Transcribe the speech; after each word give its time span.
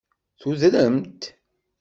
Tudrem-d. 0.41 1.21